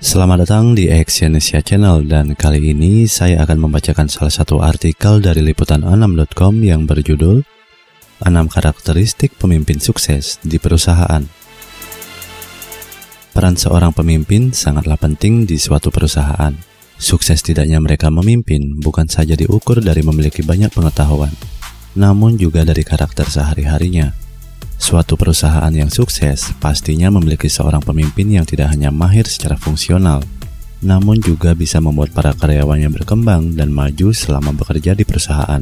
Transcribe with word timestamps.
Selamat 0.00 0.48
datang 0.48 0.72
di 0.72 0.88
Exyonesia 0.88 1.60
Channel 1.60 2.08
dan 2.08 2.32
kali 2.32 2.72
ini 2.72 3.04
saya 3.04 3.44
akan 3.44 3.68
membacakan 3.68 4.08
salah 4.08 4.32
satu 4.32 4.64
artikel 4.64 5.20
dari 5.20 5.44
liputan6.com 5.44 6.56
yang 6.64 6.88
berjudul 6.88 7.44
6 8.24 8.32
karakteristik 8.48 9.36
pemimpin 9.36 9.76
sukses 9.76 10.40
di 10.40 10.56
perusahaan. 10.56 11.20
Peran 13.36 13.60
seorang 13.60 13.92
pemimpin 13.92 14.56
sangatlah 14.56 14.96
penting 14.96 15.44
di 15.44 15.60
suatu 15.60 15.92
perusahaan. 15.92 16.56
Sukses 16.96 17.44
tidaknya 17.44 17.76
mereka 17.76 18.08
memimpin 18.08 18.80
bukan 18.80 19.04
saja 19.04 19.36
diukur 19.36 19.84
dari 19.84 20.00
memiliki 20.00 20.40
banyak 20.40 20.72
pengetahuan, 20.72 21.36
namun 21.92 22.40
juga 22.40 22.64
dari 22.64 22.88
karakter 22.88 23.28
sehari-harinya. 23.28 24.19
Suatu 24.80 25.20
perusahaan 25.20 25.68
yang 25.68 25.92
sukses 25.92 26.56
pastinya 26.56 27.12
memiliki 27.12 27.52
seorang 27.52 27.84
pemimpin 27.84 28.32
yang 28.32 28.48
tidak 28.48 28.72
hanya 28.72 28.88
mahir 28.88 29.28
secara 29.28 29.60
fungsional, 29.60 30.24
namun 30.80 31.20
juga 31.20 31.52
bisa 31.52 31.84
membuat 31.84 32.16
para 32.16 32.32
karyawannya 32.32 32.88
berkembang 32.88 33.60
dan 33.60 33.68
maju 33.76 34.16
selama 34.16 34.56
bekerja 34.56 34.96
di 34.96 35.04
perusahaan. 35.04 35.60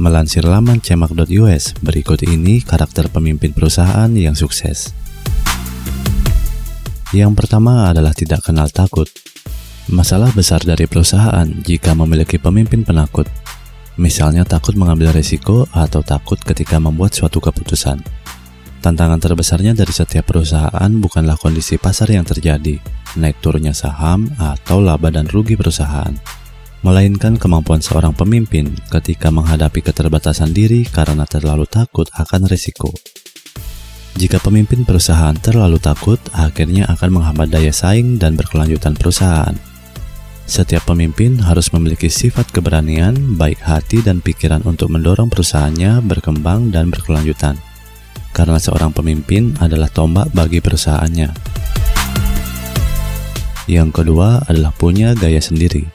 Melansir 0.00 0.48
laman 0.48 0.80
cemak.us, 0.80 1.76
berikut 1.84 2.24
ini 2.24 2.64
karakter 2.64 3.12
pemimpin 3.12 3.52
perusahaan 3.52 4.08
yang 4.16 4.32
sukses. 4.32 4.96
Yang 7.12 7.36
pertama 7.36 7.92
adalah 7.92 8.16
tidak 8.16 8.48
kenal 8.48 8.72
takut. 8.72 9.06
Masalah 9.92 10.32
besar 10.32 10.64
dari 10.64 10.88
perusahaan 10.88 11.46
jika 11.60 11.92
memiliki 11.92 12.40
pemimpin 12.40 12.80
penakut 12.80 13.28
misalnya 13.96 14.42
takut 14.42 14.74
mengambil 14.74 15.14
resiko 15.14 15.66
atau 15.70 16.02
takut 16.02 16.38
ketika 16.40 16.78
membuat 16.82 17.14
suatu 17.14 17.38
keputusan. 17.38 18.02
Tantangan 18.84 19.16
terbesarnya 19.16 19.72
dari 19.72 19.96
setiap 19.96 20.28
perusahaan 20.28 20.90
bukanlah 21.00 21.40
kondisi 21.40 21.80
pasar 21.80 22.12
yang 22.12 22.28
terjadi, 22.28 22.76
naik 23.16 23.40
turunnya 23.40 23.72
saham, 23.72 24.28
atau 24.36 24.84
laba 24.84 25.08
dan 25.08 25.24
rugi 25.24 25.56
perusahaan, 25.56 26.12
melainkan 26.84 27.40
kemampuan 27.40 27.80
seorang 27.80 28.12
pemimpin 28.12 28.76
ketika 28.92 29.32
menghadapi 29.32 29.80
keterbatasan 29.80 30.52
diri 30.52 30.84
karena 30.84 31.24
terlalu 31.24 31.64
takut 31.64 32.04
akan 32.12 32.44
resiko. 32.44 32.92
Jika 34.14 34.38
pemimpin 34.38 34.86
perusahaan 34.86 35.34
terlalu 35.34 35.80
takut, 35.80 36.20
akhirnya 36.36 36.86
akan 36.86 37.18
menghambat 37.18 37.50
daya 37.50 37.72
saing 37.72 38.20
dan 38.20 38.36
berkelanjutan 38.36 38.94
perusahaan. 38.94 39.73
Setiap 40.44 40.92
pemimpin 40.92 41.40
harus 41.40 41.72
memiliki 41.72 42.12
sifat 42.12 42.52
keberanian, 42.52 43.16
baik 43.40 43.64
hati, 43.64 44.04
dan 44.04 44.20
pikiran 44.20 44.60
untuk 44.68 44.92
mendorong 44.92 45.32
perusahaannya 45.32 46.04
berkembang 46.04 46.68
dan 46.68 46.92
berkelanjutan. 46.92 47.56
Karena 48.36 48.60
seorang 48.60 48.92
pemimpin 48.92 49.56
adalah 49.56 49.88
tombak 49.88 50.28
bagi 50.36 50.60
perusahaannya. 50.60 51.32
Yang 53.64 53.90
kedua 53.96 54.44
adalah 54.44 54.76
punya 54.76 55.16
gaya 55.16 55.40
sendiri. 55.40 55.88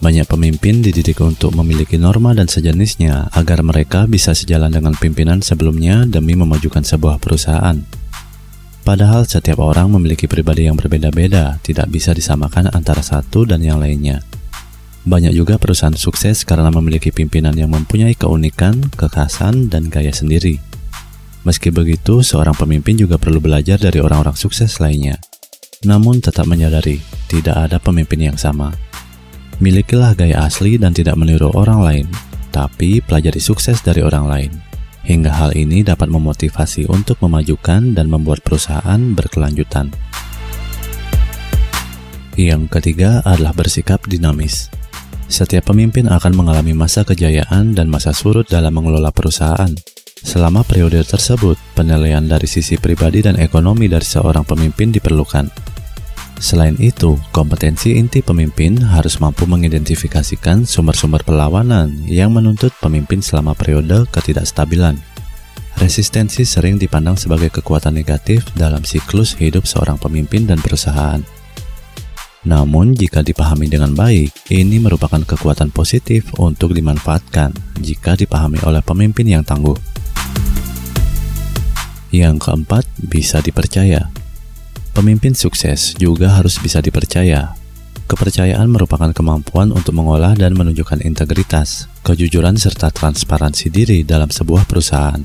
Banyak 0.00 0.24
pemimpin 0.24 0.80
dididik 0.80 1.20
untuk 1.20 1.52
memiliki 1.52 2.00
norma 2.00 2.32
dan 2.32 2.48
sejenisnya 2.48 3.28
agar 3.36 3.60
mereka 3.60 4.08
bisa 4.08 4.32
sejalan 4.32 4.72
dengan 4.72 4.96
pimpinan 4.96 5.44
sebelumnya 5.44 6.08
demi 6.08 6.32
memajukan 6.32 6.84
sebuah 6.84 7.20
perusahaan. 7.20 8.05
Padahal 8.86 9.26
setiap 9.26 9.58
orang 9.66 9.90
memiliki 9.90 10.30
pribadi 10.30 10.70
yang 10.70 10.78
berbeda-beda, 10.78 11.58
tidak 11.58 11.90
bisa 11.90 12.14
disamakan 12.14 12.70
antara 12.70 13.02
satu 13.02 13.42
dan 13.42 13.58
yang 13.58 13.82
lainnya. 13.82 14.22
Banyak 15.02 15.34
juga 15.34 15.58
perusahaan 15.58 15.98
sukses 15.98 16.46
karena 16.46 16.70
memiliki 16.70 17.10
pimpinan 17.10 17.58
yang 17.58 17.74
mempunyai 17.74 18.14
keunikan, 18.14 18.86
kekhasan, 18.94 19.66
dan 19.66 19.90
gaya 19.90 20.14
sendiri. 20.14 20.62
Meski 21.42 21.74
begitu, 21.74 22.22
seorang 22.22 22.54
pemimpin 22.54 22.94
juga 22.94 23.18
perlu 23.18 23.42
belajar 23.42 23.74
dari 23.74 23.98
orang-orang 23.98 24.38
sukses 24.38 24.78
lainnya. 24.78 25.18
Namun 25.82 26.22
tetap 26.22 26.46
menyadari, 26.46 27.02
tidak 27.26 27.66
ada 27.66 27.82
pemimpin 27.82 28.30
yang 28.30 28.38
sama. 28.38 28.70
Milikilah 29.58 30.14
gaya 30.14 30.46
asli 30.46 30.78
dan 30.78 30.94
tidak 30.94 31.18
meniru 31.18 31.50
orang 31.58 31.82
lain, 31.82 32.06
tapi 32.54 33.02
pelajari 33.02 33.42
sukses 33.42 33.82
dari 33.82 34.06
orang 34.06 34.30
lain 34.30 34.65
hingga 35.06 35.30
hal 35.30 35.54
ini 35.54 35.86
dapat 35.86 36.10
memotivasi 36.10 36.90
untuk 36.90 37.22
memajukan 37.22 37.94
dan 37.94 38.10
membuat 38.10 38.42
perusahaan 38.42 38.98
berkelanjutan. 39.14 39.94
Yang 42.36 42.68
ketiga 42.68 43.24
adalah 43.24 43.56
bersikap 43.56 44.04
dinamis. 44.04 44.68
Setiap 45.26 45.72
pemimpin 45.72 46.10
akan 46.10 46.36
mengalami 46.36 46.76
masa 46.76 47.06
kejayaan 47.06 47.72
dan 47.72 47.88
masa 47.88 48.12
surut 48.12 48.44
dalam 48.46 48.76
mengelola 48.76 49.08
perusahaan. 49.08 49.70
Selama 50.20 50.66
periode 50.66 51.00
tersebut, 51.06 51.56
penilaian 51.78 52.22
dari 52.26 52.50
sisi 52.50 52.76
pribadi 52.76 53.22
dan 53.22 53.38
ekonomi 53.38 53.86
dari 53.86 54.04
seorang 54.04 54.42
pemimpin 54.42 54.90
diperlukan. 54.90 55.75
Selain 56.36 56.76
itu, 56.76 57.16
kompetensi 57.32 57.96
inti 57.96 58.20
pemimpin 58.20 58.76
harus 58.76 59.16
mampu 59.24 59.48
mengidentifikasikan 59.48 60.68
sumber-sumber 60.68 61.24
perlawanan 61.24 62.04
yang 62.04 62.28
menuntut 62.28 62.76
pemimpin 62.76 63.24
selama 63.24 63.56
periode 63.56 64.04
ketidakstabilan. 64.12 65.00
Resistensi 65.76 66.44
sering 66.44 66.76
dipandang 66.80 67.20
sebagai 67.20 67.52
kekuatan 67.52 67.96
negatif 67.96 68.44
dalam 68.56 68.84
siklus 68.84 69.36
hidup 69.36 69.64
seorang 69.68 69.96
pemimpin 69.96 70.48
dan 70.48 70.60
perusahaan. 70.60 71.20
Namun, 72.46 72.94
jika 72.94 73.26
dipahami 73.26 73.66
dengan 73.66 73.92
baik, 73.92 74.52
ini 74.54 74.78
merupakan 74.78 75.20
kekuatan 75.20 75.74
positif 75.74 76.30
untuk 76.38 76.72
dimanfaatkan 76.72 77.52
jika 77.80 78.14
dipahami 78.14 78.62
oleh 78.62 78.80
pemimpin 78.84 79.26
yang 79.26 79.42
tangguh. 79.42 79.76
Yang 82.14 82.36
keempat, 82.48 82.84
bisa 83.02 83.42
dipercaya. 83.42 84.15
Pemimpin 84.96 85.36
sukses 85.36 85.92
juga 86.00 86.40
harus 86.40 86.56
bisa 86.56 86.80
dipercaya. 86.80 87.52
Kepercayaan 88.08 88.64
merupakan 88.64 89.12
kemampuan 89.12 89.68
untuk 89.68 89.92
mengolah 89.92 90.32
dan 90.32 90.56
menunjukkan 90.56 91.04
integritas, 91.04 91.84
kejujuran, 92.00 92.56
serta 92.56 92.88
transparansi 92.88 93.68
diri 93.68 94.08
dalam 94.08 94.32
sebuah 94.32 94.64
perusahaan. 94.64 95.20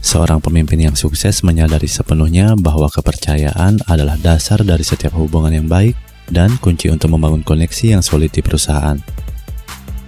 Seorang 0.00 0.40
pemimpin 0.40 0.88
yang 0.88 0.96
sukses 0.96 1.44
menyadari 1.44 1.84
sepenuhnya 1.84 2.56
bahwa 2.56 2.88
kepercayaan 2.88 3.84
adalah 3.84 4.16
dasar 4.16 4.64
dari 4.64 4.88
setiap 4.88 5.12
hubungan 5.20 5.52
yang 5.52 5.68
baik 5.68 5.92
dan 6.32 6.56
kunci 6.56 6.88
untuk 6.88 7.12
membangun 7.12 7.44
koneksi 7.44 8.00
yang 8.00 8.00
solid 8.00 8.32
di 8.32 8.40
perusahaan. 8.40 8.96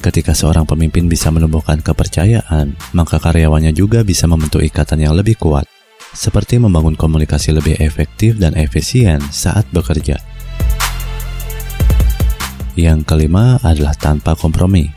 Ketika 0.00 0.32
seorang 0.32 0.64
pemimpin 0.64 1.04
bisa 1.04 1.28
menumbuhkan 1.28 1.84
kepercayaan, 1.84 2.72
maka 2.96 3.20
karyawannya 3.20 3.76
juga 3.76 4.00
bisa 4.08 4.24
membentuk 4.24 4.64
ikatan 4.64 5.04
yang 5.04 5.12
lebih 5.12 5.36
kuat 5.36 5.68
seperti 6.10 6.58
membangun 6.58 6.98
komunikasi 6.98 7.54
lebih 7.54 7.78
efektif 7.78 8.38
dan 8.38 8.58
efisien 8.58 9.22
saat 9.30 9.66
bekerja. 9.70 10.18
Yang 12.78 13.00
kelima 13.06 13.58
adalah 13.60 13.94
tanpa 13.98 14.38
kompromi. 14.38 14.88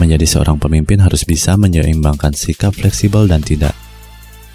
Menjadi 0.00 0.24
seorang 0.24 0.56
pemimpin 0.56 1.02
harus 1.04 1.28
bisa 1.28 1.58
menyeimbangkan 1.60 2.32
sikap 2.32 2.72
fleksibel 2.72 3.28
dan 3.28 3.44
tidak. 3.44 3.76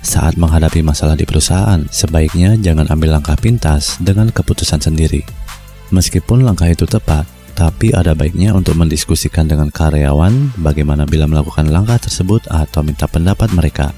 Saat 0.01 0.39
menghadapi 0.39 0.81
masalah 0.81 1.13
di 1.13 1.27
perusahaan, 1.27 1.83
sebaiknya 1.91 2.57
jangan 2.57 2.89
ambil 2.89 3.19
langkah 3.19 3.37
pintas 3.37 4.01
dengan 4.01 4.33
keputusan 4.33 4.81
sendiri. 4.81 5.21
Meskipun 5.93 6.41
langkah 6.41 6.65
itu 6.65 6.89
tepat, 6.89 7.29
tapi 7.53 7.93
ada 7.93 8.13
baiknya 8.17 8.53
untuk 8.53 8.77
mendiskusikan 8.77 9.45
dengan 9.49 9.69
karyawan 9.73 10.57
bagaimana 10.61 11.09
bila 11.09 11.25
melakukan 11.29 11.69
langkah 11.69 11.97
tersebut 11.97 12.45
atau 12.49 12.81
minta 12.81 13.05
pendapat 13.05 13.49
mereka. 13.53 13.93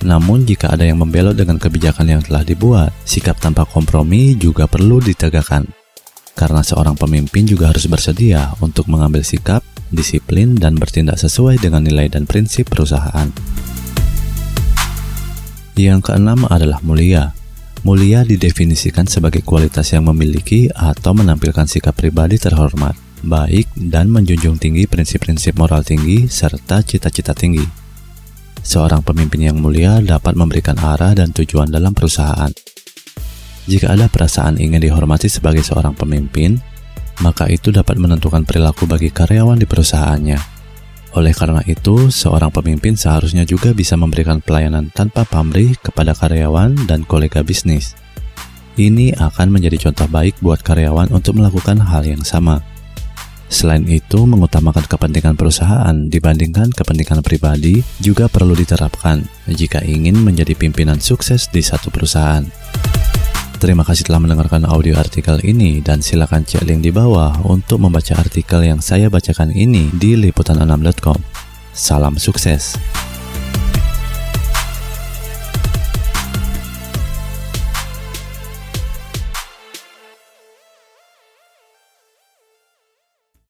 Namun 0.00 0.48
jika 0.48 0.72
ada 0.72 0.88
yang 0.88 1.00
membelot 1.04 1.36
dengan 1.36 1.60
kebijakan 1.60 2.08
yang 2.08 2.22
telah 2.24 2.40
dibuat, 2.40 2.90
sikap 3.04 3.36
tanpa 3.36 3.68
kompromi 3.68 4.32
juga 4.32 4.64
perlu 4.64 4.96
ditegakkan. 4.96 5.68
Karena 6.32 6.64
seorang 6.64 6.96
pemimpin 6.96 7.44
juga 7.44 7.68
harus 7.68 7.84
bersedia 7.84 8.56
untuk 8.64 8.88
mengambil 8.88 9.20
sikap, 9.20 9.60
disiplin, 9.92 10.56
dan 10.56 10.80
bertindak 10.80 11.20
sesuai 11.20 11.60
dengan 11.60 11.84
nilai 11.84 12.08
dan 12.08 12.24
prinsip 12.24 12.72
perusahaan. 12.72 13.28
Yang 15.76 16.00
keenam 16.08 16.48
adalah 16.48 16.80
mulia. 16.80 17.36
Mulia 17.84 18.24
didefinisikan 18.24 19.08
sebagai 19.08 19.40
kualitas 19.40 19.88
yang 19.92 20.08
memiliki 20.08 20.68
atau 20.72 21.16
menampilkan 21.16 21.64
sikap 21.64 21.96
pribadi 21.96 22.36
terhormat, 22.36 22.96
baik, 23.24 23.68
dan 23.76 24.12
menjunjung 24.12 24.60
tinggi 24.60 24.84
prinsip-prinsip 24.84 25.56
moral 25.56 25.80
tinggi 25.84 26.28
serta 26.28 26.84
cita-cita 26.84 27.32
tinggi. 27.32 27.79
Seorang 28.60 29.00
pemimpin 29.00 29.50
yang 29.50 29.56
mulia 29.56 29.98
dapat 30.04 30.36
memberikan 30.36 30.76
arah 30.76 31.16
dan 31.16 31.32
tujuan 31.32 31.72
dalam 31.72 31.96
perusahaan. 31.96 32.52
Jika 33.64 33.92
ada 33.92 34.10
perasaan 34.10 34.60
ingin 34.60 34.80
dihormati 34.80 35.32
sebagai 35.32 35.64
seorang 35.64 35.96
pemimpin, 35.96 36.60
maka 37.24 37.48
itu 37.48 37.72
dapat 37.72 37.96
menentukan 37.96 38.44
perilaku 38.44 38.84
bagi 38.88 39.12
karyawan 39.12 39.60
di 39.60 39.66
perusahaannya. 39.68 40.38
Oleh 41.18 41.34
karena 41.34 41.58
itu, 41.66 42.06
seorang 42.06 42.54
pemimpin 42.54 42.94
seharusnya 42.94 43.42
juga 43.42 43.74
bisa 43.74 43.98
memberikan 43.98 44.38
pelayanan 44.38 44.94
tanpa 44.94 45.26
pamrih 45.26 45.74
kepada 45.80 46.14
karyawan 46.14 46.86
dan 46.86 47.02
kolega 47.02 47.42
bisnis. 47.42 47.98
Ini 48.78 49.18
akan 49.18 49.50
menjadi 49.50 49.90
contoh 49.90 50.06
baik 50.06 50.38
buat 50.38 50.62
karyawan 50.62 51.10
untuk 51.10 51.42
melakukan 51.42 51.82
hal 51.82 52.06
yang 52.06 52.22
sama. 52.22 52.62
Selain 53.50 53.82
itu, 53.90 54.30
mengutamakan 54.30 54.86
kepentingan 54.86 55.34
perusahaan 55.34 55.92
dibandingkan 56.06 56.70
kepentingan 56.70 57.18
pribadi 57.26 57.82
juga 57.98 58.30
perlu 58.30 58.54
diterapkan 58.54 59.26
jika 59.50 59.82
ingin 59.82 60.22
menjadi 60.22 60.54
pimpinan 60.54 61.02
sukses 61.02 61.50
di 61.50 61.58
satu 61.58 61.90
perusahaan. 61.90 62.46
Terima 63.60 63.84
kasih 63.84 64.08
telah 64.08 64.22
mendengarkan 64.22 64.64
audio 64.64 64.96
artikel 64.96 65.36
ini 65.44 65.84
dan 65.84 66.00
silakan 66.00 66.46
cek 66.46 66.64
link 66.64 66.80
di 66.80 66.94
bawah 66.94 67.42
untuk 67.44 67.82
membaca 67.82 68.16
artikel 68.16 68.64
yang 68.64 68.80
saya 68.80 69.12
bacakan 69.12 69.52
ini 69.52 69.92
di 69.92 70.16
liputan6.com. 70.16 71.18
Salam 71.74 72.16
sukses. 72.16 72.78